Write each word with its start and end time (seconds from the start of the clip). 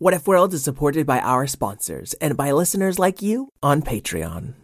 What 0.00 0.14
If 0.14 0.28
World 0.28 0.54
is 0.54 0.62
supported 0.62 1.08
by 1.08 1.18
our 1.18 1.48
sponsors 1.48 2.14
and 2.20 2.36
by 2.36 2.52
listeners 2.52 3.00
like 3.00 3.20
you 3.20 3.52
on 3.64 3.82
Patreon. 3.82 4.54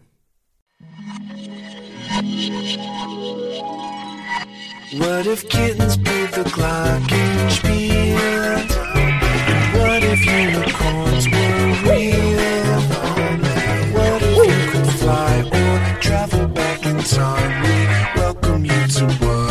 What 4.93 5.27
if 5.27 5.49
kittens 5.49 5.97
played 5.97 6.31
the 6.31 6.45
glockenspiel? 6.55 8.15
What 9.75 10.05
if 10.05 10.25
unicorns 10.25 11.27
were 11.27 11.83
real? 11.91 12.81
What 13.91 14.23
if 14.23 14.37
you 14.39 14.71
could 14.71 14.87
fly 15.01 15.43
or 15.53 16.01
travel 16.01 16.47
back 16.47 16.87
in 16.87 16.99
time? 16.99 17.63
We 17.65 17.87
welcome 18.21 18.65
you 18.65 18.87
to 18.87 19.07
What 19.19 19.44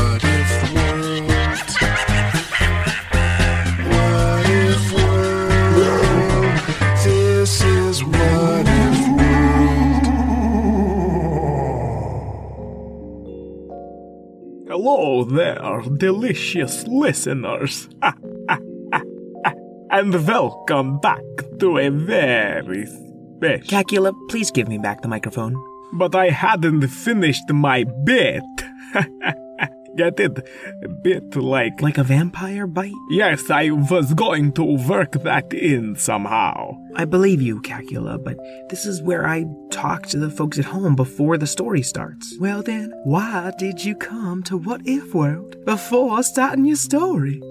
Hello 14.85 15.23
there, 15.23 15.81
delicious 15.95 16.85
listeners. 16.87 17.87
and 19.89 20.27
welcome 20.27 20.99
back 20.99 21.23
to 21.59 21.77
a 21.77 21.87
very 21.89 22.85
special. 22.85 23.65
Cacula, 23.65 24.11
please 24.27 24.51
give 24.51 24.67
me 24.67 24.77
back 24.77 25.01
the 25.01 25.07
microphone. 25.07 25.55
But 25.93 26.15
I 26.15 26.31
hadn't 26.31 26.85
finished 26.89 27.49
my 27.49 27.85
bit. 28.03 28.43
Get 29.95 30.19
it? 30.19 30.37
A 30.83 30.89
bit 30.89 31.33
like. 31.37 31.81
Like 31.81 31.97
a 31.97 32.03
vampire 32.03 32.67
bite? 32.67 32.91
Yes, 33.09 33.49
I 33.49 33.69
was 33.69 34.13
going 34.13 34.51
to 34.51 34.65
work 34.65 35.13
that 35.13 35.53
in 35.53 35.95
somehow. 35.95 36.72
I 36.95 37.05
believe 37.05 37.41
you, 37.41 37.61
Cacula, 37.61 38.17
but 38.17 38.37
this 38.69 38.85
is 38.85 39.01
where 39.01 39.27
I 39.27 39.45
talk 39.71 40.07
to 40.07 40.19
the 40.19 40.29
folks 40.29 40.59
at 40.59 40.65
home 40.65 40.95
before 40.95 41.37
the 41.37 41.47
story 41.47 41.81
starts. 41.81 42.35
Well 42.39 42.61
then, 42.61 42.93
why 43.03 43.51
did 43.57 43.83
you 43.83 43.95
come 43.95 44.43
to 44.43 44.57
What 44.57 44.81
If 44.85 45.13
World 45.13 45.63
before 45.65 46.21
starting 46.23 46.65
your 46.65 46.75
story? 46.75 47.41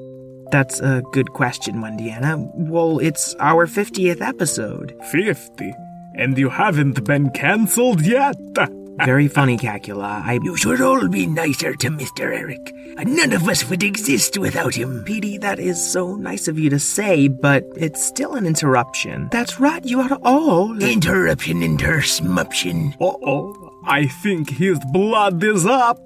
That's 0.53 0.81
a 0.81 1.03
good 1.13 1.33
question, 1.33 1.77
Wendiana. 1.77 2.51
Well, 2.55 2.99
it's 2.99 3.35
our 3.41 3.67
50th 3.67 4.21
episode. 4.21 4.95
50. 5.11 5.73
And 6.15 6.37
you 6.37 6.51
haven't 6.51 7.03
been 7.05 7.31
cancelled 7.31 8.03
yet? 8.03 8.37
Very 9.05 9.29
funny, 9.29 9.57
Cacula. 9.57 10.23
I. 10.25 10.39
You 10.43 10.57
should 10.57 10.81
all 10.81 11.09
be 11.09 11.27
nicer 11.27 11.75
to 11.75 11.91
Mr. 11.91 12.33
Eric. 12.33 12.75
None 13.05 13.33
of 13.33 13.49
us 13.49 13.69
would 13.69 13.83
exist 13.83 14.39
without 14.39 14.75
him. 14.75 15.03
Petey, 15.05 15.39
that 15.39 15.59
is 15.59 15.83
so 15.93 16.15
nice 16.17 16.47
of 16.47 16.59
you 16.59 16.71
to 16.71 16.79
say, 16.79 17.29
but 17.29 17.65
it's 17.77 18.05
still 18.05 18.35
an 18.35 18.47
interruption. 18.47 19.29
That's 19.33 19.59
right, 19.59 19.85
you 19.85 20.01
are 20.01 20.19
all. 20.23 20.81
Interruption, 20.83 21.61
intersmuption. 21.61 22.95
Uh 23.01 23.17
oh. 23.25 23.71
I 23.85 24.07
think 24.07 24.51
his 24.51 24.79
blood 24.93 25.43
is 25.43 25.67
up. 25.67 25.99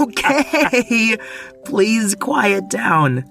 Okay, 0.00 1.18
please 1.64 2.14
quiet 2.14 2.70
down. 2.70 3.24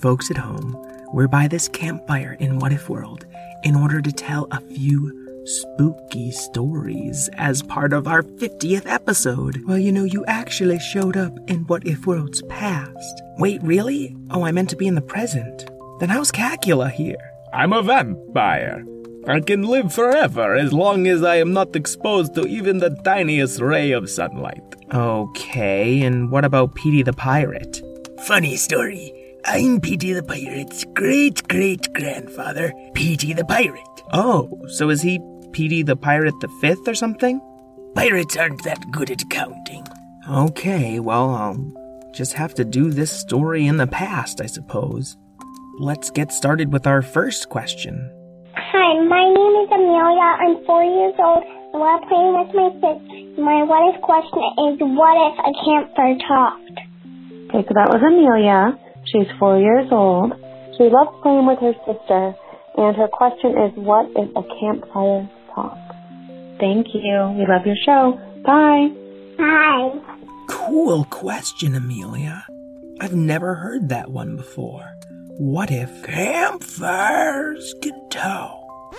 Folks 0.00 0.30
at 0.30 0.36
home, 0.38 0.76
we're 1.12 1.28
by 1.28 1.48
this 1.48 1.68
campfire 1.68 2.36
in 2.40 2.58
What 2.58 2.72
If 2.72 2.88
World 2.88 3.26
in 3.62 3.74
order 3.76 4.00
to 4.00 4.12
tell 4.12 4.46
a 4.50 4.60
few 4.60 5.17
spooky 5.48 6.30
stories 6.30 7.30
as 7.34 7.62
part 7.62 7.92
of 7.92 8.06
our 8.06 8.22
50th 8.22 8.86
episode. 8.86 9.62
Well, 9.66 9.78
you 9.78 9.90
know, 9.90 10.04
you 10.04 10.24
actually 10.26 10.78
showed 10.78 11.16
up 11.16 11.32
in 11.48 11.60
What 11.64 11.86
If 11.86 12.06
World's 12.06 12.42
past. 12.42 13.22
Wait, 13.38 13.62
really? 13.62 14.14
Oh, 14.30 14.44
I 14.44 14.52
meant 14.52 14.68
to 14.70 14.76
be 14.76 14.86
in 14.86 14.94
the 14.94 15.00
present. 15.00 15.70
Then 16.00 16.10
how's 16.10 16.30
Cacula 16.30 16.90
here? 16.90 17.16
I'm 17.52 17.72
a 17.72 17.82
vampire. 17.82 18.84
I 19.26 19.40
can 19.40 19.62
live 19.62 19.92
forever 19.92 20.54
as 20.54 20.72
long 20.72 21.06
as 21.06 21.22
I 21.22 21.36
am 21.36 21.52
not 21.52 21.74
exposed 21.74 22.34
to 22.34 22.46
even 22.46 22.78
the 22.78 22.90
tiniest 23.04 23.60
ray 23.60 23.92
of 23.92 24.10
sunlight. 24.10 24.62
Okay, 24.92 26.02
and 26.02 26.30
what 26.30 26.44
about 26.44 26.74
Petey 26.74 27.02
the 27.02 27.12
Pirate? 27.12 27.82
Funny 28.26 28.56
story. 28.56 29.14
I'm 29.44 29.80
Petey 29.80 30.12
the 30.12 30.22
Pirate's 30.22 30.84
great 30.94 31.46
great 31.48 31.92
grandfather, 31.94 32.72
Petey 32.94 33.32
the 33.32 33.44
Pirate. 33.44 34.02
Oh, 34.12 34.50
so 34.68 34.90
is 34.90 35.02
he 35.02 35.18
Petey 35.58 35.82
the 35.82 35.96
Pirate 35.96 36.38
the 36.38 36.46
Fifth 36.60 36.86
or 36.86 36.94
something? 36.94 37.40
Pirates 37.96 38.36
aren't 38.36 38.62
that 38.62 38.92
good 38.92 39.10
at 39.10 39.28
counting. 39.28 39.84
Okay, 40.30 41.00
well, 41.00 41.34
I'll 41.34 42.12
just 42.14 42.34
have 42.34 42.54
to 42.54 42.64
do 42.64 42.92
this 42.92 43.10
story 43.10 43.66
in 43.66 43.76
the 43.76 43.88
past, 43.88 44.40
I 44.40 44.46
suppose. 44.46 45.16
Let's 45.80 46.12
get 46.12 46.30
started 46.30 46.72
with 46.72 46.86
our 46.86 47.02
first 47.02 47.48
question. 47.48 47.98
Hi, 48.54 49.02
my 49.02 49.24
name 49.26 49.54
is 49.58 49.70
Amelia. 49.74 50.30
I'm 50.46 50.64
four 50.64 50.84
years 50.84 51.18
old 51.18 51.42
and 51.42 51.82
we're 51.82 52.06
playing 52.06 52.38
with 52.38 52.54
my 52.54 52.70
sister. 52.78 53.42
My 53.42 53.66
what 53.66 53.82
if 53.92 54.00
question 54.00 54.44
is 54.62 54.78
what 54.78 55.16
if 55.26 55.42
a 55.42 55.52
campfire 55.66 56.18
talked? 56.22 56.78
Okay, 57.50 57.66
so 57.66 57.74
that 57.74 57.90
was 57.90 57.98
Amelia. 57.98 58.78
She's 59.10 59.26
four 59.40 59.58
years 59.58 59.90
old. 59.90 60.38
She 60.78 60.86
loves 60.86 61.18
playing 61.20 61.50
with 61.50 61.58
her 61.58 61.74
sister, 61.82 62.38
and 62.78 62.94
her 62.94 63.08
question 63.10 63.58
is, 63.58 63.74
what 63.74 64.06
if 64.14 64.30
a 64.38 64.46
campfire 64.62 65.26
talks? 65.58 65.96
Thank 66.58 66.88
you. 66.94 67.34
We 67.38 67.46
love 67.46 67.66
your 67.66 67.76
show. 67.84 68.18
Bye. 68.44 68.90
Hi. 69.38 69.92
Cool 70.48 71.04
question, 71.04 71.74
Amelia. 71.74 72.46
I've 73.00 73.14
never 73.14 73.54
heard 73.54 73.88
that 73.90 74.10
one 74.10 74.36
before. 74.36 74.92
What 75.38 75.70
if 75.70 76.02
Campfires 76.02 77.74
can 77.80 78.08
talk. 78.08 78.96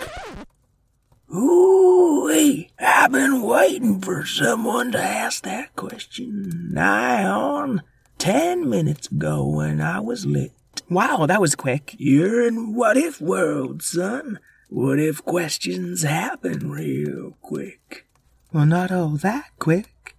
Ooh, 1.34 2.28
hey, 2.28 2.70
I've 2.78 3.12
been 3.12 3.42
waiting 3.42 4.00
for 4.00 4.24
someone 4.24 4.92
to 4.92 4.98
ask 4.98 5.44
that 5.44 5.76
question 5.76 6.70
nigh 6.72 7.24
on 7.24 7.82
ten 8.18 8.68
minutes 8.68 9.08
ago 9.08 9.46
when 9.46 9.80
I 9.80 10.00
was 10.00 10.26
lit. 10.26 10.52
Wow, 10.88 11.26
that 11.26 11.40
was 11.40 11.54
quick. 11.54 11.94
You're 11.98 12.46
in 12.48 12.74
what 12.74 12.96
if 12.96 13.20
world, 13.20 13.82
son. 13.82 14.40
What 14.72 15.00
if 15.00 15.24
questions 15.24 16.04
happen 16.04 16.70
real 16.70 17.36
quick? 17.42 18.06
Well, 18.52 18.66
not 18.66 18.92
all 18.92 19.16
that 19.16 19.50
quick. 19.58 20.14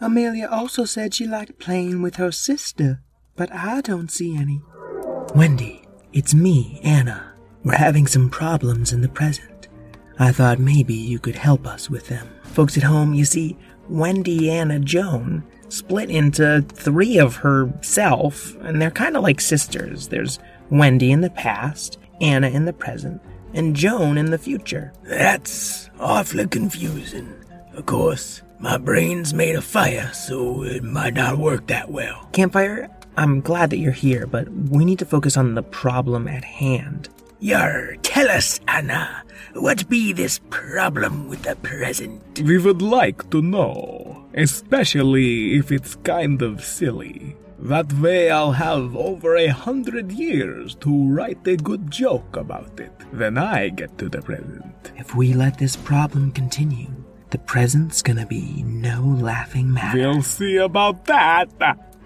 Amelia 0.00 0.48
also 0.50 0.84
said 0.84 1.14
she 1.14 1.24
liked 1.24 1.60
playing 1.60 2.02
with 2.02 2.16
her 2.16 2.32
sister, 2.32 3.00
but 3.36 3.52
I 3.54 3.80
don't 3.80 4.10
see 4.10 4.36
any. 4.36 4.60
Wendy, 5.36 5.84
it's 6.12 6.34
me, 6.34 6.80
Anna. 6.82 7.32
We're 7.62 7.76
having 7.76 8.08
some 8.08 8.28
problems 8.28 8.92
in 8.92 9.02
the 9.02 9.08
present. 9.08 9.68
I 10.18 10.32
thought 10.32 10.58
maybe 10.58 10.94
you 10.94 11.20
could 11.20 11.36
help 11.36 11.64
us 11.64 11.88
with 11.88 12.08
them. 12.08 12.28
Folks 12.42 12.76
at 12.76 12.82
home, 12.82 13.14
you 13.14 13.24
see, 13.24 13.56
Wendy 13.88 14.50
Anna 14.50 14.80
Joan 14.80 15.44
split 15.68 16.10
into 16.10 16.66
three 16.72 17.20
of 17.20 17.36
herself, 17.36 18.56
and 18.62 18.82
they're 18.82 18.90
kind 18.90 19.16
of 19.16 19.22
like 19.22 19.40
sisters. 19.40 20.08
There's 20.08 20.40
Wendy 20.70 21.12
in 21.12 21.20
the 21.20 21.30
past, 21.30 21.98
Anna 22.20 22.48
in 22.48 22.64
the 22.64 22.72
present, 22.72 23.22
and 23.54 23.76
Joan 23.76 24.18
in 24.18 24.30
the 24.30 24.38
future. 24.38 24.92
That's 25.02 25.90
awfully 26.00 26.46
confusing. 26.46 27.32
Of 27.74 27.86
course, 27.86 28.42
my 28.58 28.78
brain's 28.78 29.34
made 29.34 29.56
of 29.56 29.64
fire, 29.64 30.10
so 30.12 30.62
it 30.62 30.82
might 30.82 31.14
not 31.14 31.38
work 31.38 31.66
that 31.66 31.90
well. 31.90 32.28
Campfire, 32.32 32.88
I'm 33.16 33.40
glad 33.40 33.70
that 33.70 33.78
you're 33.78 33.92
here, 33.92 34.26
but 34.26 34.48
we 34.48 34.84
need 34.84 34.98
to 35.00 35.04
focus 35.04 35.36
on 35.36 35.54
the 35.54 35.62
problem 35.62 36.28
at 36.28 36.44
hand. 36.44 37.08
Yar, 37.40 37.96
tell 38.02 38.30
us, 38.30 38.60
Anna, 38.68 39.24
what 39.54 39.88
be 39.88 40.12
this 40.12 40.40
problem 40.50 41.28
with 41.28 41.42
the 41.42 41.56
present? 41.56 42.40
We 42.40 42.56
would 42.56 42.80
like 42.80 43.28
to 43.30 43.42
know, 43.42 44.26
especially 44.34 45.56
if 45.56 45.72
it's 45.72 45.96
kind 45.96 46.40
of 46.40 46.64
silly. 46.64 47.34
That 47.62 47.92
way 47.92 48.28
I'll 48.30 48.52
have 48.52 48.96
over 48.96 49.36
a 49.36 49.46
hundred 49.48 50.10
years 50.10 50.74
to 50.76 51.08
write 51.08 51.46
a 51.46 51.56
good 51.56 51.90
joke 51.90 52.36
about 52.36 52.80
it. 52.80 52.92
Then 53.12 53.38
I 53.38 53.68
get 53.68 53.96
to 53.98 54.08
the 54.08 54.20
present. 54.20 54.90
If 54.96 55.14
we 55.14 55.32
let 55.32 55.58
this 55.58 55.76
problem 55.76 56.32
continue, 56.32 56.90
the 57.30 57.38
present's 57.38 58.02
gonna 58.02 58.26
be 58.26 58.64
no 58.64 59.00
laughing 59.02 59.72
matter. 59.72 59.98
We'll 59.98 60.22
see 60.22 60.56
about 60.56 61.04
that. 61.04 61.50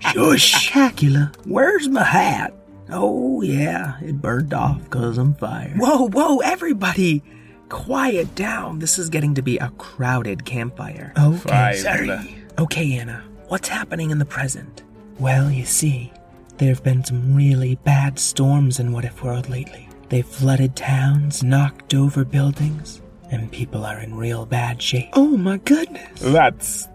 Shush! 0.00 0.70
Cacula, 0.72 1.32
Where's 1.46 1.88
my 1.88 2.04
hat? 2.04 2.52
Oh, 2.90 3.40
yeah, 3.42 3.98
it 4.02 4.20
burned 4.20 4.52
off 4.52 4.88
'cause 4.90 5.16
I'm 5.18 5.34
fired. 5.34 5.78
Whoa, 5.78 6.08
whoa, 6.08 6.38
everybody! 6.40 7.22
Quiet 7.70 8.34
down. 8.36 8.78
This 8.78 8.98
is 8.98 9.08
getting 9.08 9.34
to 9.34 9.42
be 9.42 9.56
a 9.58 9.70
crowded 9.78 10.44
campfire. 10.44 11.12
Oh, 11.16 11.30
okay. 11.30 11.48
Fine. 11.48 11.76
Sorry. 11.78 12.36
Okay, 12.58 12.92
Anna. 12.98 13.24
What's 13.48 13.68
happening 13.68 14.10
in 14.10 14.18
the 14.18 14.24
present? 14.26 14.82
Well, 15.18 15.50
you 15.50 15.64
see, 15.64 16.12
there 16.58 16.68
have 16.68 16.84
been 16.84 17.02
some 17.02 17.34
really 17.34 17.76
bad 17.76 18.18
storms 18.18 18.78
in 18.78 18.92
What 18.92 19.04
If 19.06 19.22
World 19.22 19.48
lately. 19.48 19.88
They've 20.10 20.26
flooded 20.26 20.76
towns, 20.76 21.42
knocked 21.42 21.94
over 21.94 22.24
buildings, 22.24 23.00
and 23.30 23.50
people 23.50 23.84
are 23.84 23.98
in 24.00 24.14
real 24.14 24.44
bad 24.44 24.80
shape. 24.80 25.08
Oh 25.14 25.36
my 25.36 25.56
goodness! 25.56 26.20
That's 26.20 26.88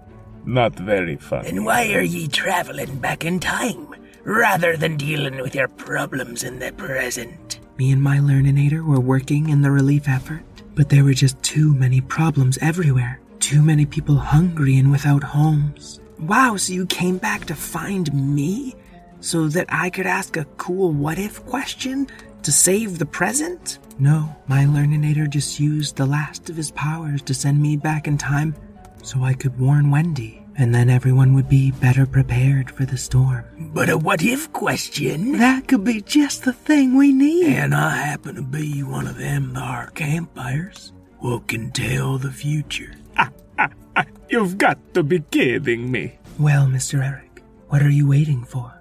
not 0.45 0.73
very 0.73 1.17
fun. 1.17 1.45
And 1.45 1.65
why 1.65 1.91
are 1.93 2.01
ye 2.01 2.27
traveling 2.27 2.99
back 2.99 3.25
in 3.25 3.39
time 3.39 3.87
rather 4.23 4.77
than 4.77 4.97
dealing 4.97 5.41
with 5.41 5.55
your 5.55 5.67
problems 5.67 6.43
in 6.43 6.59
the 6.59 6.71
present? 6.73 7.59
Me 7.77 7.91
and 7.91 8.01
my 8.01 8.17
Learninator 8.17 8.85
were 8.85 8.99
working 8.99 9.49
in 9.49 9.61
the 9.61 9.71
relief 9.71 10.07
effort, 10.07 10.43
but 10.75 10.89
there 10.89 11.03
were 11.03 11.13
just 11.13 11.41
too 11.41 11.73
many 11.73 12.01
problems 12.01 12.59
everywhere. 12.61 13.19
Too 13.39 13.63
many 13.63 13.85
people 13.87 14.15
hungry 14.15 14.77
and 14.77 14.91
without 14.91 15.23
homes. 15.23 15.99
Wow, 16.21 16.55
so 16.55 16.73
you 16.73 16.85
came 16.85 17.17
back 17.17 17.45
to 17.45 17.55
find 17.55 18.13
me? 18.13 18.75
So 19.21 19.47
that 19.49 19.67
I 19.69 19.89
could 19.89 20.05
ask 20.05 20.37
a 20.37 20.45
cool 20.57 20.91
what 20.91 21.19
if 21.19 21.43
question 21.45 22.07
to 22.43 22.51
save 22.51 22.99
the 22.99 23.05
present? 23.05 23.79
No, 23.99 24.35
my 24.47 24.65
Learninator 24.65 25.29
just 25.29 25.59
used 25.59 25.95
the 25.95 26.05
last 26.05 26.49
of 26.49 26.55
his 26.55 26.71
powers 26.71 27.21
to 27.23 27.33
send 27.33 27.61
me 27.61 27.77
back 27.77 28.07
in 28.07 28.17
time 28.17 28.55
so 29.03 29.23
I 29.23 29.33
could 29.33 29.59
warn 29.59 29.89
Wendy, 29.91 30.43
and 30.57 30.73
then 30.73 30.89
everyone 30.89 31.33
would 31.33 31.49
be 31.49 31.71
better 31.71 32.05
prepared 32.05 32.69
for 32.69 32.85
the 32.85 32.97
storm. 32.97 33.45
But 33.73 33.89
a 33.89 33.97
what 33.97 34.23
if 34.23 34.51
question? 34.53 35.37
That 35.39 35.67
could 35.67 35.83
be 35.83 36.01
just 36.01 36.43
the 36.43 36.53
thing 36.53 36.95
we 36.95 37.11
need. 37.13 37.47
And 37.47 37.73
I 37.73 37.95
happen 37.95 38.35
to 38.35 38.43
be 38.43 38.83
one 38.83 39.07
of 39.07 39.17
them 39.17 39.53
thar 39.53 39.91
campfires 39.91 40.93
what 41.19 41.47
can 41.47 41.71
tell 41.71 42.17
the 42.17 42.31
future. 42.31 42.95
Ah, 43.17 43.29
You've 44.29 44.57
got 44.57 44.77
to 44.93 45.03
be 45.03 45.19
kidding 45.31 45.91
me. 45.91 46.17
Well, 46.39 46.67
Mr. 46.67 47.03
Eric, 47.03 47.43
what 47.69 47.81
are 47.81 47.89
you 47.89 48.07
waiting 48.07 48.43
for? 48.43 48.73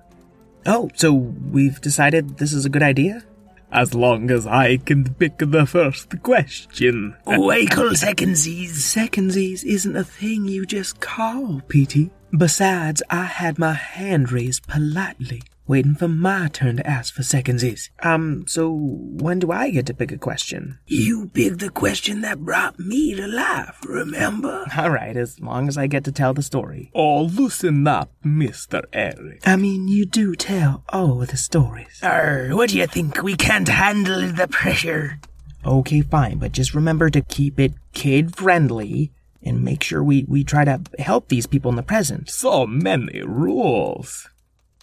Oh, 0.67 0.91
so 0.95 1.13
we've 1.13 1.81
decided 1.81 2.39
this 2.39 2.53
is 2.53 2.65
a 2.65 2.69
good 2.69 2.83
idea? 2.83 3.25
As 3.73 3.95
long 3.95 4.31
as 4.31 4.47
I 4.47 4.79
can 4.79 5.15
pick 5.15 5.39
the 5.39 5.65
first 5.65 6.23
question. 6.23 7.17
Wakel 7.27 7.93
secondsies. 7.93 8.71
Secondsies 8.71 9.65
isn't 9.65 9.97
a 9.97 10.05
thing 10.05 10.45
you 10.47 10.67
just 10.67 11.01
call, 11.01 11.61
Petey. 11.69 12.11
Besides, 12.37 13.03
I 13.11 13.25
had 13.25 13.59
my 13.59 13.73
hand 13.73 14.33
raised 14.33 14.67
politely, 14.67 15.43
waiting 15.67 15.95
for 15.95 16.09
my 16.09 16.49
turn 16.49 16.77
to 16.77 16.87
ask 16.87 17.15
for 17.15 17.23
secondsies. 17.23 17.91
Um, 18.03 18.45
so 18.49 18.71
when 18.73 19.39
do 19.39 19.53
I 19.53 19.71
get 19.71 19.87
to 19.87 19.95
pick 19.95 20.11
a 20.11 20.19
question? 20.19 20.79
You 20.87 21.31
picked 21.33 21.61
the 21.61 21.71
question 21.71 22.23
that 22.23 22.41
brought 22.41 22.79
me 22.79 23.15
to 23.15 23.27
life, 23.27 23.79
remember? 23.85 24.67
All 24.77 24.91
right, 24.91 25.17
as 25.17 25.39
long 25.41 25.69
as 25.69 25.79
I 25.79 25.87
get 25.87 26.05
to 26.05 26.13
tell 26.13 26.35
the 26.35 26.43
story. 26.43 26.91
Oh, 26.95 27.23
loosen 27.23 27.87
up, 27.87 28.13
Mr. 28.25 28.83
Eric. 28.93 29.43
I 29.47 29.57
mean, 29.57 29.89
you 29.89 30.07
do 30.07 30.35
tell 30.35 30.85
all 30.89 31.19
the 31.19 31.37
stories. 31.37 32.01
Arr, 32.03 32.49
what 32.51 32.71
do 32.71 32.79
you 32.79 32.87
think? 32.87 33.23
We 33.23 33.37
can't 33.37 33.69
handle 33.69 34.33
the 34.33 34.49
pressure. 34.49 35.21
Okay, 35.65 36.01
fine, 36.01 36.39
but 36.39 36.53
just 36.53 36.75
remember 36.75 37.11
to 37.11 37.21
keep 37.21 37.61
it 37.61 37.75
kid 37.93 38.35
friendly 38.35 39.13
and 39.43 39.63
make 39.63 39.83
sure 39.83 40.03
we, 40.03 40.25
we 40.29 40.45
try 40.45 40.65
to 40.65 40.81
help 40.99 41.29
these 41.29 41.47
people 41.47 41.71
in 41.71 41.77
the 41.77 41.83
present. 41.83 42.31
So 42.31 42.67
many 42.67 43.23
rules. 43.23 44.29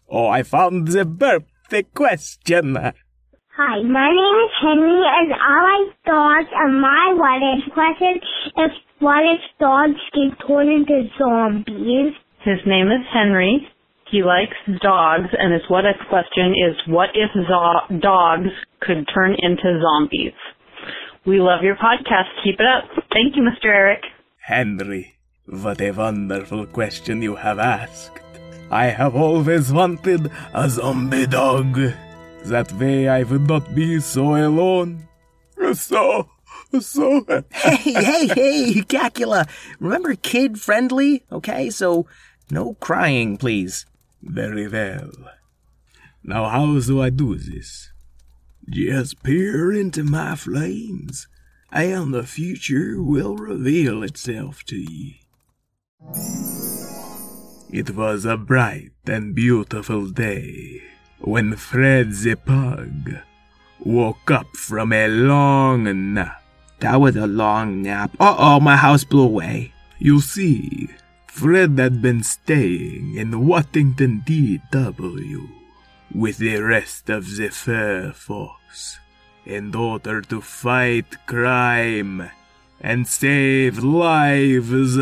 Oh, 0.09 0.27
I 0.27 0.43
found 0.43 0.87
the 0.87 1.05
perfect 1.05 1.93
question. 1.93 2.75
Hi, 2.75 3.81
my 3.81 4.09
name 4.09 4.37
is 4.45 4.53
Henry 4.61 5.01
and 5.03 5.33
I 5.33 5.57
like 5.65 5.95
dogs 6.05 6.51
and 6.53 6.79
my 6.79 7.13
what 7.17 7.41
if 7.41 7.73
question 7.73 8.21
is 8.63 8.71
what 8.99 9.23
if 9.25 9.41
dogs 9.59 9.99
get 10.13 10.47
turned 10.47 10.69
into 10.69 11.09
zombies? 11.17 12.13
His 12.45 12.59
name 12.65 12.87
is 12.87 13.05
Henry. 13.11 13.67
He 14.09 14.23
likes 14.23 14.55
dogs, 14.81 15.27
and 15.37 15.51
his 15.51 15.63
what 15.67 15.83
if 15.85 15.97
question 16.07 16.53
is 16.55 16.75
what 16.87 17.09
if 17.13 17.29
zo- 17.33 17.99
dogs 17.99 18.49
could 18.79 19.05
turn 19.13 19.35
into 19.37 19.81
zombies? 19.81 20.37
We 21.25 21.39
love 21.41 21.61
your 21.61 21.75
podcast. 21.75 22.31
Keep 22.43 22.61
it 22.61 22.65
up. 22.65 22.85
Thank 23.11 23.35
you, 23.35 23.43
Mr. 23.43 23.65
Eric. 23.65 24.03
Henry, 24.39 25.15
what 25.45 25.81
a 25.81 25.91
wonderful 25.91 26.67
question 26.67 27.21
you 27.21 27.35
have 27.35 27.59
asked. 27.59 28.21
I 28.69 28.87
have 28.87 29.15
always 29.15 29.71
wanted 29.71 30.29
a 30.53 30.69
zombie 30.69 31.27
dog. 31.27 31.93
That 32.45 32.71
way 32.73 33.07
I 33.07 33.23
would 33.23 33.47
not 33.47 33.73
be 33.73 33.99
so 33.99 34.35
alone. 34.35 35.07
So, 35.73 36.29
so. 36.79 37.25
Hey, 37.51 37.93
hey, 37.93 38.27
hey, 38.27 38.73
Cacula. 38.83 39.47
Remember 39.79 40.15
kid 40.15 40.59
friendly? 40.59 41.23
Okay, 41.31 41.69
so 41.69 42.07
no 42.51 42.73
crying, 42.75 43.37
please. 43.37 43.85
Very 44.21 44.67
well. 44.67 45.11
Now, 46.23 46.49
how 46.49 46.79
do 46.79 47.01
I 47.01 47.09
do 47.09 47.35
this? 47.35 47.91
Just 48.69 49.23
peer 49.23 49.71
into 49.71 50.03
my 50.03 50.35
flames, 50.35 51.27
and 51.71 52.13
the 52.13 52.23
future 52.23 53.01
will 53.01 53.37
reveal 53.37 54.03
itself 54.03 54.63
to 54.65 54.75
ye. 54.75 55.21
It 57.69 57.95
was 57.95 58.23
a 58.23 58.37
bright 58.37 58.91
and 59.05 59.35
beautiful 59.35 60.07
day 60.07 60.81
when 61.19 61.55
Fred 61.57 62.13
the 62.13 62.35
pug 62.35 63.17
woke 63.79 64.31
up 64.31 64.47
from 64.55 64.93
a 64.93 65.07
long 65.09 66.13
nap. 66.13 66.41
That 66.79 67.01
was 67.01 67.17
a 67.17 67.27
long 67.27 67.81
nap. 67.81 68.11
Uh 68.19 68.35
oh, 68.37 68.59
my 68.61 68.77
house 68.77 69.03
blew 69.03 69.23
away. 69.23 69.73
You 69.99 70.21
see, 70.21 70.87
Fred 71.27 71.77
had 71.77 72.01
been 72.01 72.23
staying 72.23 73.15
in 73.15 73.45
Wattington 73.45 74.23
DW 74.25 75.49
with 76.15 76.37
the 76.37 76.61
rest 76.61 77.09
of 77.09 77.35
the 77.35 77.49
fur 77.49 78.13
force 78.13 78.99
in 79.45 79.75
order 79.75 80.21
to 80.21 80.39
fight 80.39 81.25
crime 81.25 82.29
and 82.79 83.07
save 83.07 83.83
lives, 83.83 84.97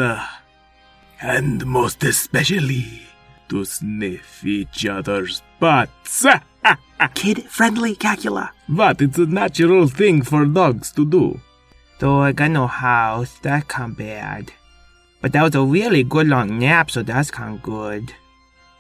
and 1.22 1.66
most 1.66 2.04
especially 2.04 3.02
to 3.50 3.64
sniff 3.66 4.44
each 4.46 4.86
other's 4.86 5.42
butts. 5.60 6.26
Kid 7.14 7.44
friendly, 7.44 7.96
Cacula. 7.96 8.52
but 8.68 9.02
it's 9.02 9.18
a 9.18 9.26
natural 9.26 9.88
thing 9.88 10.22
for 10.22 10.46
dogs 10.46 10.92
to 10.94 11.06
do. 11.06 11.40
Though 12.00 12.20
I 12.22 12.32
got 12.32 12.52
no 12.52 12.68
house, 12.68 13.38
that 13.40 13.68
can't 13.68 13.98
bad. 13.98 14.52
But 15.22 15.34
that 15.34 15.44
was 15.44 15.56
a 15.56 15.62
really 15.64 16.04
good 16.04 16.28
long 16.28 16.60
nap, 16.60 16.92
so 16.92 17.04
that's 17.04 17.32
kind 17.32 17.56
of 17.56 17.64
good. 17.64 18.14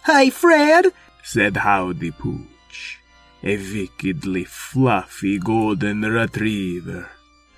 Hi, 0.03 0.29
Fred! 0.29 0.87
said 1.23 1.57
Howdy 1.57 2.11
Pooch, 2.11 2.99
a 3.43 3.57
wickedly 3.57 4.43
fluffy 4.43 5.39
golden 5.39 6.01
retriever. 6.01 7.09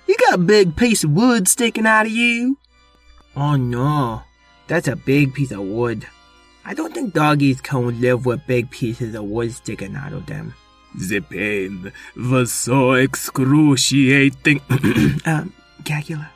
You 0.06 0.16
got 0.16 0.34
a 0.34 0.38
big 0.38 0.74
piece 0.76 1.04
of 1.04 1.10
wood 1.10 1.48
sticking 1.48 1.86
out 1.86 2.06
of 2.06 2.12
you. 2.12 2.56
Oh 3.36 3.56
no, 3.56 4.22
that's 4.68 4.88
a 4.88 4.96
big 4.96 5.34
piece 5.34 5.50
of 5.50 5.60
wood. 5.60 6.06
I 6.64 6.74
don't 6.74 6.92
think 6.92 7.14
doggies 7.14 7.60
can 7.60 8.00
live 8.00 8.26
with 8.26 8.46
big 8.46 8.70
pieces 8.70 9.14
of 9.14 9.24
wood 9.24 9.52
sticking 9.52 9.96
out 9.96 10.12
of 10.12 10.26
them. 10.26 10.54
The 10.94 11.20
pain 11.20 11.92
was 12.16 12.52
so 12.52 12.92
excruciating. 12.92 14.60
Um, 15.24 15.52
Cacula. 15.84 16.28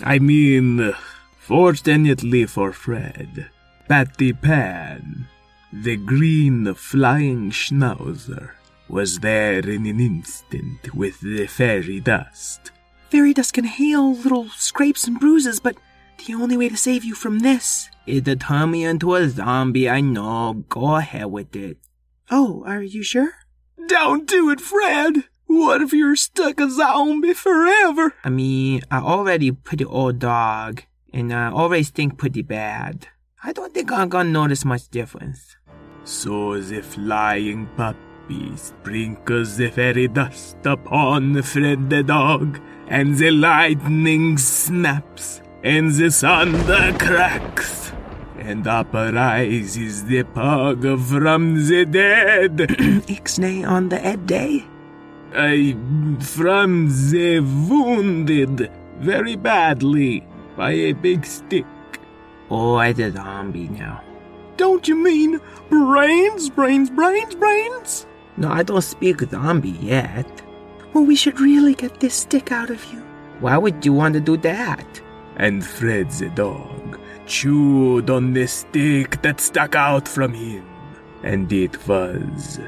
I 0.00 0.18
mean, 0.18 0.94
fortunately 1.38 2.46
for 2.46 2.72
Fred, 2.72 3.48
Patty 3.88 4.32
Pan, 4.32 5.26
the 5.72 5.96
green 5.96 6.74
flying 6.74 7.50
schnauzer, 7.50 8.50
was 8.88 9.20
there 9.20 9.58
in 9.58 9.86
an 9.86 10.00
instant 10.00 10.94
with 10.94 11.20
the 11.20 11.46
fairy 11.46 12.00
dust. 12.00 12.70
Fairy 13.10 13.34
dust 13.34 13.54
can 13.54 13.64
heal 13.64 14.14
little 14.14 14.48
scrapes 14.50 15.06
and 15.06 15.18
bruises, 15.18 15.60
but 15.60 15.76
the 16.26 16.34
only 16.34 16.56
way 16.56 16.68
to 16.68 16.76
save 16.76 17.04
you 17.04 17.14
from 17.14 17.40
this 17.40 17.88
is 18.06 18.22
to 18.22 18.36
turn 18.36 18.70
me 18.72 18.84
into 18.84 19.14
a 19.14 19.28
zombie. 19.28 19.88
I 19.88 20.00
know. 20.00 20.64
Go 20.68 20.96
ahead 20.96 21.26
with 21.26 21.54
it. 21.54 21.78
Oh, 22.30 22.62
are 22.66 22.82
you 22.82 23.02
sure? 23.02 23.32
Don't 23.86 24.26
do 24.26 24.50
it, 24.50 24.60
Fred! 24.60 25.24
What 25.46 25.80
if 25.80 25.94
you're 25.94 26.16
stuck 26.16 26.60
a 26.60 26.70
zombie 26.70 27.32
forever? 27.32 28.14
I 28.22 28.28
mean, 28.28 28.82
I 28.90 28.98
already 28.98 29.50
pretty 29.50 29.86
old 29.86 30.18
dog, 30.18 30.82
and 31.12 31.32
I 31.32 31.50
always 31.50 31.88
think 31.88 32.18
pretty 32.18 32.42
bad. 32.42 33.08
I 33.42 33.52
don't 33.52 33.72
think 33.72 33.90
I'm 33.90 34.10
gonna 34.10 34.28
notice 34.28 34.66
much 34.66 34.88
difference. 34.88 35.56
So 36.04 36.60
the 36.60 36.82
flying 36.82 37.66
puppy 37.76 38.56
sprinkles 38.56 39.56
the 39.56 39.70
fairy 39.70 40.08
dust 40.08 40.58
upon 40.66 41.40
Fred 41.42 41.88
the 41.88 42.02
dog, 42.02 42.60
and 42.88 43.16
the 43.16 43.30
lightning 43.30 44.36
snaps, 44.36 45.40
and 45.62 45.90
the 45.92 46.10
thunder 46.10 46.96
cracks, 46.98 47.92
and 48.38 48.64
uprises 48.66 50.04
the 50.04 50.22
pug 50.22 50.82
from 51.00 51.66
the 51.66 51.84
dead. 51.84 52.56
Ixnay 53.08 53.68
on 53.68 53.88
the 53.88 54.04
Ed 54.04 54.26
Day? 54.26 54.64
I 55.34 55.76
from 56.20 56.88
the 56.88 57.40
wounded 57.40 58.70
very 58.98 59.36
badly 59.36 60.26
by 60.56 60.72
a 60.72 60.92
big 60.92 61.26
stick. 61.26 61.66
Oh, 62.50 62.76
I 62.76 62.88
a 62.88 63.12
zombie 63.12 63.68
now. 63.68 64.02
Don't 64.56 64.88
you 64.88 64.96
mean 64.96 65.40
brains, 65.68 66.50
brains, 66.50 66.90
brains, 66.90 67.34
brains? 67.34 68.06
No, 68.36 68.50
I 68.50 68.62
don't 68.62 68.82
speak 68.82 69.20
zombie 69.20 69.78
yet. 69.80 70.42
Well, 70.94 71.04
we 71.04 71.14
should 71.14 71.40
really 71.40 71.74
get 71.74 72.00
this 72.00 72.14
stick 72.14 72.50
out 72.50 72.70
of 72.70 72.84
you. 72.92 73.00
Why 73.40 73.58
would 73.58 73.84
you 73.84 73.92
want 73.92 74.14
to 74.14 74.20
do 74.20 74.36
that? 74.38 75.00
And 75.38 75.64
Fred 75.64 76.10
the 76.10 76.30
dog 76.30 76.98
chewed 77.26 78.10
on 78.10 78.32
the 78.32 78.46
stick 78.46 79.22
that 79.22 79.40
stuck 79.40 79.74
out 79.74 80.08
from 80.08 80.32
him, 80.34 80.66
and 81.22 81.52
it 81.52 81.86
was 81.86 82.58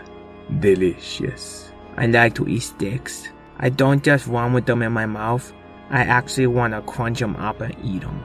delicious. 0.60 1.72
I 1.96 2.06
like 2.06 2.34
to 2.36 2.46
eat 2.48 2.62
sticks. 2.62 3.28
I 3.58 3.68
don't 3.68 4.02
just 4.02 4.26
run 4.26 4.52
with 4.52 4.66
them 4.66 4.82
in 4.82 4.92
my 4.92 5.06
mouth. 5.06 5.52
I 5.90 6.02
actually 6.02 6.46
want 6.46 6.72
to 6.74 6.82
crunch 6.82 7.18
them 7.18 7.36
up 7.36 7.60
and 7.60 7.74
eat 7.84 8.02
them. 8.02 8.24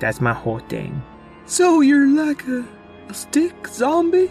That's 0.00 0.20
my 0.20 0.32
whole 0.32 0.60
thing. 0.60 1.02
So 1.44 1.82
you're 1.82 2.08
like 2.08 2.46
a, 2.48 2.64
a 3.08 3.14
stick 3.14 3.68
zombie? 3.68 4.30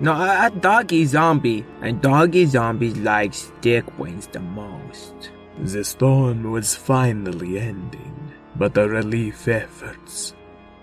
No, 0.00 0.12
I, 0.12 0.44
I 0.44 0.48
doggy 0.50 1.06
zombie, 1.06 1.64
and 1.80 2.00
doggy 2.00 2.46
zombies 2.46 2.96
like 2.98 3.34
stick 3.34 3.98
wings 3.98 4.26
the 4.28 4.40
most. 4.40 5.30
The 5.60 5.82
storm 5.82 6.52
was 6.52 6.76
finally 6.76 7.58
ending, 7.58 8.27
but 8.58 8.74
the 8.74 8.88
relief 8.88 9.46
efforts 9.46 10.34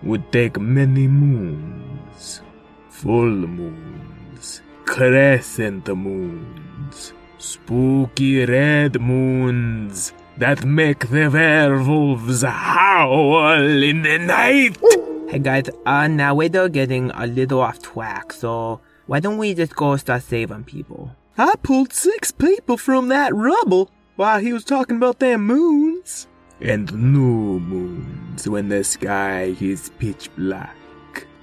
would 0.02 0.32
take 0.32 0.60
many 0.60 1.08
moons. 1.08 2.42
Full 2.90 3.48
moons, 3.48 4.62
crescent 4.86 5.88
moons, 5.88 7.14
spooky 7.38 8.46
red 8.46 9.02
moons 9.02 10.14
that 10.38 10.66
make 10.66 11.10
the 11.10 11.28
werewolves 11.28 12.44
howl 12.44 13.62
in 13.62 14.02
the 14.04 14.18
night. 14.20 14.78
Hey 15.30 15.40
guys, 15.40 15.70
uh, 15.86 16.08
now 16.08 16.36
we're 16.36 16.70
getting 16.70 17.12
a 17.12 17.28
little 17.28 17.60
off 17.60 17.82
track, 17.82 18.32
so 18.32 18.80
why 19.08 19.20
don't 19.20 19.38
we 19.38 19.54
just 19.54 19.76
go 19.76 19.98
start 19.98 20.24
saving 20.24 20.64
people? 20.64 21.12
I 21.38 21.56
pulled 21.62 21.92
six 21.92 22.32
people 22.32 22.78
from 22.78 23.10
that 23.10 23.36
rubble 23.36 23.92
while 24.16 24.40
he 24.40 24.54
was 24.54 24.64
talking 24.64 24.96
about 24.96 25.20
them 25.20 25.46
moons. 25.46 26.28
And 26.66 26.92
new 27.14 27.60
moons 27.60 28.50
when 28.50 28.70
the 28.70 28.84
sky 28.84 29.56
is 29.62 29.92
pitch 30.00 30.32
black 30.36 30.76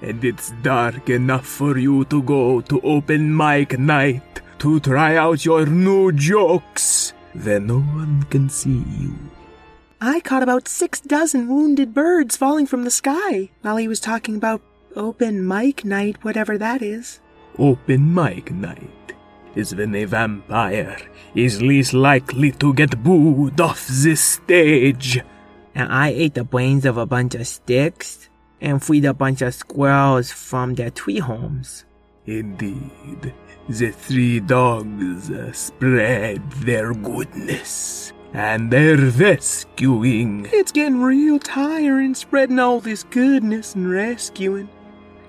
and 0.01 0.25
it's 0.25 0.51
dark 0.63 1.09
enough 1.09 1.47
for 1.47 1.79
you 1.79 2.05
to 2.07 2.21
go 2.25 2.61
to 2.63 2.81
open 2.81 3.37
mic 3.37 3.79
night 3.79 4.43
to 4.59 4.81
try 4.81 5.15
out 5.15 5.45
your 5.45 5.65
new 5.65 6.11
jokes. 6.11 7.13
Then 7.37 7.69
no 7.69 7.79
one 7.79 8.25
can 8.31 8.49
see 8.49 8.83
you. 8.99 9.15
I 10.01 10.19
caught 10.19 10.43
about 10.43 10.67
six 10.67 11.01
dozen 11.01 11.47
wounded 11.49 11.95
birds 11.95 12.37
falling 12.37 12.67
from 12.67 12.83
the 12.83 12.91
sky 12.91 13.51
while 13.61 13.77
he 13.77 13.87
was 13.87 14.01
talking 14.01 14.35
about 14.35 14.61
open 14.97 15.47
mic 15.47 15.85
night, 15.85 16.25
whatever 16.25 16.59
that 16.59 16.83
is. 16.83 17.21
Open 17.61 18.13
mic 18.13 18.51
night 18.51 18.91
is 19.55 19.75
when 19.75 19.95
a 19.95 20.05
vampire 20.05 20.99
is 21.35 21.63
least 21.63 21.93
likely 21.93 22.53
to 22.53 22.73
get 22.75 23.03
booed 23.03 23.61
off 23.61 23.87
the 23.87 24.15
stage. 24.15 25.21
And 25.75 25.93
I 25.93 26.09
ate 26.09 26.35
the 26.35 26.45
brains 26.45 26.85
of 26.85 26.97
a 26.99 27.07
bunch 27.07 27.35
of 27.35 27.47
sticks 27.47 28.29
and 28.61 28.83
freed 28.83 29.05
a 29.05 29.15
bunch 29.15 29.43
of 29.43 29.55
squirrels 29.55 30.31
from 30.31 30.75
their 30.75 30.91
tree 30.91 31.19
homes. 31.19 31.85
Indeed, 32.27 33.35
the 33.69 33.91
three 33.91 34.39
dogs 34.39 35.31
spread 35.57 36.51
their 36.53 36.95
goodness, 36.95 38.13
and 38.33 38.71
they're 38.71 38.97
rescuing. 38.97 40.47
It's 40.53 40.71
getting 40.71 41.03
real 41.03 41.39
tiring 41.41 42.15
spreading 42.15 42.61
all 42.61 42.81
this 42.81 43.03
goodness 43.03 43.75
and 43.75 43.91
rescuing. 43.91 44.69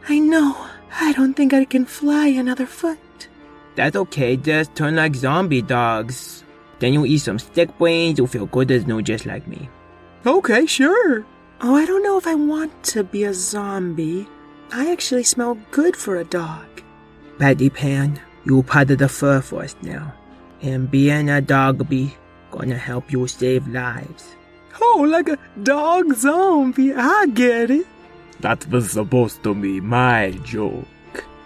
I 0.08 0.20
know. 0.20 0.68
I 1.00 1.14
don't 1.14 1.34
think 1.34 1.54
I 1.54 1.66
can 1.66 1.86
fly 1.86 2.28
another 2.28 2.68
foot. 2.68 3.00
That's 3.76 3.96
okay, 3.96 4.38
just 4.38 4.76
turn 4.76 4.96
like 4.96 5.16
zombie 5.16 5.62
dogs. 5.62 6.44
Then 6.80 6.94
you'll 6.94 7.06
eat 7.06 7.20
some 7.20 7.40
stick 7.40 7.76
brains, 7.78 8.18
you'll 8.18 8.28
feel 8.28 8.46
good 8.46 8.70
as 8.72 8.86
new 8.86 9.02
just 9.02 9.26
like 9.26 9.48
me. 9.48 9.70
Okay, 10.26 10.66
sure. 10.66 11.26
Oh, 11.62 11.76
I 11.76 11.86
don't 11.86 12.04
know 12.04 12.18
if 12.18 12.28
I 12.28 12.36
want 12.36 12.72
to 12.96 13.04
be 13.04 13.24
a 13.24 13.34
zombie. 13.34 14.28
I 14.72 14.92
actually 14.92 15.24
smell 15.24 15.58
good 15.72 15.96
for 15.96 16.18
a 16.18 16.24
dog. 16.24 16.66
Patty 17.40 17.70
Pan, 17.70 18.20
you're 18.46 18.64
part 18.64 18.92
of 18.92 19.00
the 19.00 19.10
fur 19.10 19.42
force 19.42 19.76
now. 19.82 20.14
And 20.62 20.90
being 20.90 21.30
a 21.30 21.42
dog 21.42 21.90
be 21.90 22.16
gonna 22.52 22.78
help 22.78 23.12
you 23.12 23.28
save 23.28 23.68
lives. 23.68 24.36
Oh, 24.82 25.06
like 25.08 25.30
a 25.30 25.38
dog 25.62 26.14
zombie. 26.16 26.94
I 26.94 27.28
get 27.28 27.72
it. 27.72 27.88
That 28.42 28.68
was 28.70 28.92
supposed 28.92 29.44
to 29.44 29.56
be 29.56 29.80
my 29.82 30.32
joke. 30.44 30.86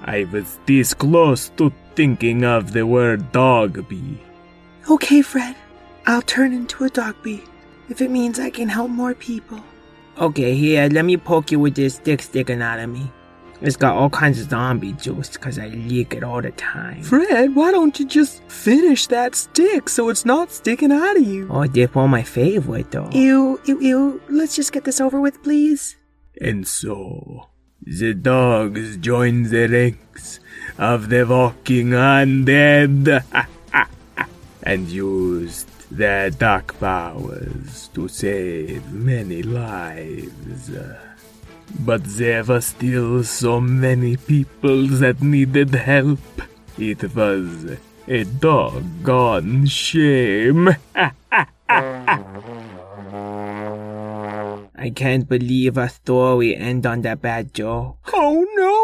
I 0.04 0.26
was 0.32 0.60
this 0.66 0.94
close 0.94 1.50
to 1.58 1.72
thinking 1.98 2.44
of 2.44 2.74
the 2.74 2.86
word 2.86 3.32
dog 3.32 3.90
bee. 3.90 4.20
Okay, 4.88 5.24
Fred. 5.24 5.56
I'll 6.06 6.22
turn 6.22 6.54
into 6.54 6.84
a 6.84 6.90
dog 6.90 7.16
bee 7.24 7.44
if 7.90 8.02
it 8.02 8.12
means 8.12 8.40
I 8.40 8.52
can 8.52 8.70
help 8.70 8.92
more 8.92 9.16
people. 9.16 9.60
Okay, 10.20 10.56
here, 10.56 10.88
let 10.90 11.06
me 11.06 11.18
poke 11.18 11.52
you 11.52 11.60
with 11.60 11.74
this 11.74 11.96
stick 11.96 12.22
sticking 12.22 12.62
out 12.62 12.80
of 12.80 12.92
me. 12.92 13.12
It's 13.62 13.76
got 13.76 13.98
all 13.98 14.12
kinds 14.12 14.40
of 14.40 14.52
zombie 14.52 14.94
juice 14.94 15.32
because 15.32 15.58
I 15.58 15.70
leak 15.70 16.14
it 16.14 16.24
all 16.24 16.40
the 16.40 16.52
time. 16.52 17.02
Fred, 17.02 17.56
why 17.56 17.72
don't 17.72 18.00
you 18.00 18.06
just 18.06 18.44
finish 18.44 19.08
that 19.08 19.34
stick 19.34 19.90
so 19.90 20.10
it's 20.10 20.24
not 20.24 20.52
sticking 20.52 20.92
out 20.92 21.18
of 21.18 21.24
you? 21.24 21.48
Oh, 21.50 21.66
dip 21.66 21.98
on 21.98 22.12
my 22.12 22.22
favorite 22.22 22.92
though. 22.92 23.10
Ew, 23.12 23.60
ew, 23.66 23.82
ew. 23.82 24.22
Let's 24.30 24.56
just 24.56 24.72
get 24.72 24.84
this 24.84 25.02
over 25.02 25.20
with, 25.20 25.42
please. 25.42 25.96
And 26.40 26.68
so, 26.68 27.50
the 27.82 28.14
dogs 28.14 28.98
join 28.98 29.50
the 29.50 29.68
ranks 29.68 30.40
of 30.78 31.10
the 31.10 31.26
walking 31.26 31.90
undead 31.90 33.24
and 34.64 34.88
used 34.88 35.70
their 35.90 36.30
dark 36.30 36.80
powers 36.80 37.90
to 37.94 38.08
save 38.08 38.92
many 38.92 39.42
lives. 39.42 40.72
But 41.80 42.04
there 42.04 42.44
were 42.44 42.62
still 42.62 43.24
so 43.24 43.60
many 43.60 44.18
people 44.18 44.88
that 44.88 45.22
needed 45.22 45.74
help. 45.74 46.20
It 46.78 47.16
was 47.16 47.78
a 48.08 48.24
doggone 48.24 49.66
shame. 49.66 50.70
I 54.80 54.92
can't 54.96 55.28
believe 55.28 55.78
a 55.78 55.90
story 55.90 56.56
end 56.56 56.86
on 56.86 57.02
that 57.02 57.22
bad 57.22 57.54
joke. 57.54 57.98
Oh 58.14 58.46
no! 58.56 58.77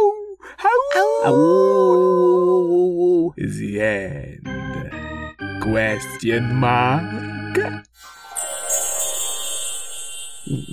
The 3.36 3.82
end. 3.82 4.48
Question 5.62 6.56
mark? 6.56 7.86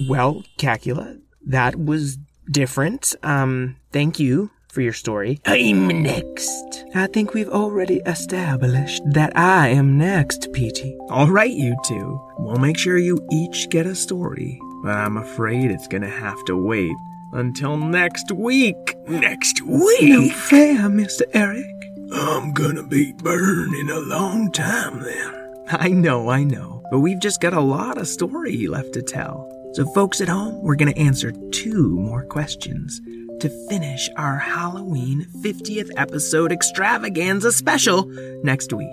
Well, 0.09 0.43
Cacula, 0.59 1.17
that 1.47 1.77
was 1.77 2.19
different. 2.50 3.15
Um, 3.23 3.77
thank 3.93 4.19
you 4.19 4.50
for 4.69 4.83
your 4.83 4.93
story. 4.93 5.41
I'm 5.47 5.87
next. 6.03 6.85
I 6.95 7.07
think 7.07 7.33
we've 7.33 7.49
already 7.49 8.03
established 8.07 9.03
that 9.12 9.37
I 9.37 9.69
am 9.69 9.97
next, 9.97 10.53
Peachy. 10.53 10.97
All 11.09 11.29
right, 11.29 11.50
you 11.50 11.77
two. 11.87 12.21
We'll 12.39 12.57
make 12.59 12.77
sure 12.79 12.99
you 12.99 13.27
each 13.33 13.71
get 13.71 13.87
a 13.87 13.95
story, 13.95 14.61
but 14.83 14.93
I'm 14.97 15.17
afraid 15.17 15.71
it's 15.71 15.89
gonna 15.89 16.11
have 16.11 16.45
to 16.47 16.57
wait 16.57 16.93
until 17.32 17.76
next 17.76 18.30
week. 18.32 18.96
Next 19.08 19.62
No 19.64 19.84
week. 19.84 20.32
fair, 20.32 20.76
Mr. 20.88 21.22
Eric. 21.32 21.64
I'm 22.12 22.52
gonna 22.52 22.82
be 22.82 23.12
burning 23.12 23.90
a 23.90 24.00
long 24.00 24.50
time 24.52 25.00
then. 25.02 25.34
I 25.68 25.88
know, 25.88 26.28
I 26.28 26.42
know, 26.42 26.82
but 26.90 26.99
we've 27.00 27.20
just 27.20 27.40
got 27.40 27.52
a 27.52 27.60
lot 27.60 27.99
of 27.99 28.08
story 28.08 28.66
left 28.66 28.92
to 28.94 29.02
tell. 29.02 29.49
So, 29.75 29.84
folks 29.94 30.20
at 30.20 30.28
home, 30.28 30.60
we're 30.62 30.75
gonna 30.75 30.90
answer 30.92 31.30
two 31.52 31.88
more 31.90 32.25
questions 32.25 33.00
to 33.38 33.49
finish 33.68 34.08
our 34.16 34.37
Halloween 34.37 35.26
50th 35.42 35.90
episode 35.96 36.50
extravaganza 36.52 37.52
special 37.52 38.04
next 38.42 38.72
week. 38.72 38.88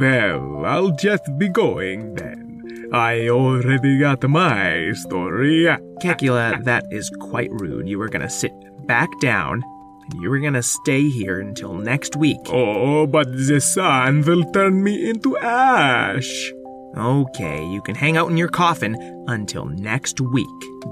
Well, 0.00 0.64
I'll 0.64 0.90
just 0.96 1.22
be 1.38 1.48
going 1.48 2.14
then. 2.14 2.45
I 2.92 3.28
already 3.28 3.98
got 3.98 4.22
my 4.28 4.92
story. 4.94 5.68
Cacula, 6.00 6.58
that 6.62 6.84
is 6.90 7.10
quite 7.20 7.50
rude. 7.52 7.88
You 7.88 7.98
were 7.98 8.08
gonna 8.08 8.30
sit 8.30 8.52
back 8.86 9.08
down, 9.20 9.62
and 10.10 10.22
you 10.22 10.30
were 10.30 10.38
gonna 10.38 10.62
stay 10.62 11.08
here 11.08 11.40
until 11.40 11.74
next 11.74 12.16
week. 12.16 12.38
Oh, 12.48 13.06
but 13.06 13.32
the 13.32 13.60
sun 13.60 14.22
will 14.22 14.44
turn 14.52 14.82
me 14.82 15.08
into 15.08 15.36
ash. 15.38 16.52
Okay, 16.96 17.66
you 17.66 17.82
can 17.82 17.94
hang 17.94 18.16
out 18.16 18.30
in 18.30 18.36
your 18.36 18.48
coffin 18.48 18.96
until 19.26 19.66
next 19.66 20.20
week. 20.20 20.46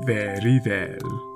Very 0.04 0.60
well. 0.66 1.30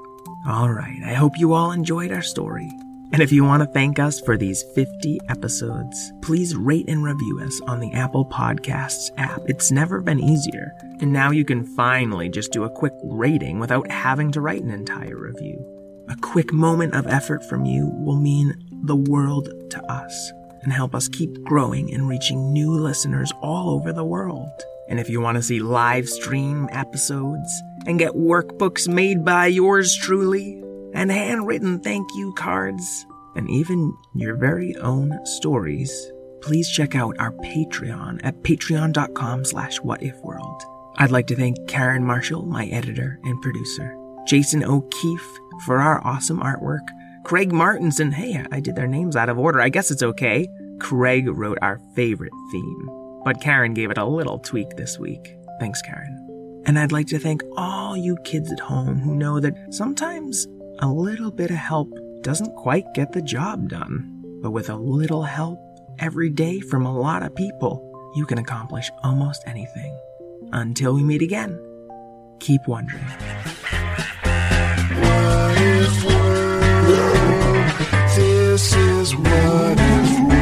All 0.46 0.70
right, 0.70 1.00
I 1.04 1.14
hope 1.14 1.38
you 1.38 1.52
all 1.54 1.72
enjoyed 1.72 2.12
our 2.12 2.22
story. 2.22 2.70
And 3.10 3.22
if 3.22 3.32
you 3.32 3.42
want 3.42 3.62
to 3.62 3.72
thank 3.72 3.98
us 3.98 4.20
for 4.20 4.36
these 4.36 4.62
50 4.74 5.18
episodes, 5.30 6.12
please 6.20 6.54
rate 6.54 6.88
and 6.88 7.02
review 7.02 7.40
us 7.42 7.58
on 7.66 7.80
the 7.80 7.92
Apple 7.92 8.26
Podcasts 8.26 9.10
app. 9.16 9.40
It's 9.46 9.72
never 9.72 10.00
been 10.00 10.20
easier. 10.20 10.72
And 11.00 11.12
now 11.12 11.30
you 11.30 11.44
can 11.44 11.64
finally 11.74 12.28
just 12.28 12.52
do 12.52 12.64
a 12.64 12.70
quick 12.70 12.92
rating 13.02 13.58
without 13.58 13.90
having 13.90 14.30
to 14.32 14.42
write 14.42 14.62
an 14.62 14.70
entire 14.70 15.16
review. 15.16 15.64
A 16.10 16.16
quick 16.16 16.52
moment 16.52 16.94
of 16.94 17.06
effort 17.06 17.42
from 17.48 17.64
you 17.64 17.90
will 18.04 18.20
mean 18.20 18.54
the 18.84 18.96
world 18.96 19.48
to 19.70 19.82
us 19.90 20.32
and 20.62 20.72
help 20.72 20.94
us 20.94 21.08
keep 21.08 21.42
growing 21.44 21.92
and 21.94 22.08
reaching 22.08 22.52
new 22.52 22.70
listeners 22.72 23.32
all 23.40 23.70
over 23.70 23.92
the 23.92 24.04
world. 24.04 24.50
And 24.88 25.00
if 25.00 25.08
you 25.08 25.20
want 25.20 25.36
to 25.36 25.42
see 25.42 25.60
live 25.60 26.08
stream 26.08 26.68
episodes 26.72 27.62
and 27.86 27.98
get 27.98 28.12
workbooks 28.12 28.86
made 28.86 29.24
by 29.24 29.46
yours 29.46 29.96
truly, 29.96 30.62
and 30.98 31.12
handwritten 31.12 31.78
thank 31.78 32.12
you 32.16 32.32
cards, 32.34 33.06
and 33.36 33.48
even 33.48 33.96
your 34.16 34.34
very 34.34 34.74
own 34.78 35.16
stories, 35.24 36.10
please 36.42 36.68
check 36.68 36.96
out 36.96 37.14
our 37.20 37.30
Patreon 37.30 38.20
at 38.24 38.42
patreon.com 38.42 39.44
slash 39.44 39.78
whatifworld. 39.78 40.60
I'd 40.96 41.12
like 41.12 41.28
to 41.28 41.36
thank 41.36 41.68
Karen 41.68 42.04
Marshall, 42.04 42.46
my 42.46 42.66
editor 42.66 43.20
and 43.22 43.40
producer, 43.40 43.96
Jason 44.26 44.64
O'Keefe 44.64 45.38
for 45.66 45.78
our 45.78 46.04
awesome 46.04 46.40
artwork, 46.40 46.86
Craig 47.24 47.52
Martinson, 47.52 48.10
hey, 48.10 48.44
I 48.50 48.58
did 48.58 48.74
their 48.74 48.88
names 48.88 49.14
out 49.14 49.28
of 49.28 49.38
order, 49.38 49.60
I 49.60 49.68
guess 49.68 49.92
it's 49.92 50.02
okay. 50.02 50.48
Craig 50.80 51.28
wrote 51.28 51.58
our 51.62 51.80
favorite 51.94 52.32
theme, 52.50 53.20
but 53.24 53.40
Karen 53.40 53.72
gave 53.72 53.92
it 53.92 53.98
a 53.98 54.04
little 54.04 54.40
tweak 54.40 54.70
this 54.70 54.98
week. 54.98 55.36
Thanks, 55.60 55.80
Karen. 55.80 56.62
And 56.66 56.76
I'd 56.76 56.92
like 56.92 57.06
to 57.08 57.20
thank 57.20 57.42
all 57.56 57.96
you 57.96 58.16
kids 58.24 58.50
at 58.50 58.58
home 58.60 58.98
who 58.98 59.14
know 59.14 59.38
that 59.38 59.54
sometimes 59.70 60.46
a 60.80 60.86
little 60.86 61.32
bit 61.32 61.50
of 61.50 61.56
help 61.56 61.92
doesn't 62.20 62.54
quite 62.54 62.84
get 62.94 63.10
the 63.10 63.20
job 63.20 63.68
done, 63.68 64.22
but 64.40 64.52
with 64.52 64.70
a 64.70 64.76
little 64.76 65.24
help 65.24 65.58
every 65.98 66.30
day 66.30 66.60
from 66.60 66.86
a 66.86 66.96
lot 66.96 67.24
of 67.24 67.34
people, 67.34 67.82
you 68.14 68.24
can 68.24 68.38
accomplish 68.38 68.88
almost 69.02 69.42
anything. 69.44 69.98
Until 70.52 70.94
we 70.94 71.02
meet 71.02 71.20
again, 71.20 71.58
keep 72.38 72.60
wondering. 72.68 73.04
World? 76.86 77.72
This 78.14 78.72
is 78.72 79.16
world. 79.16 80.37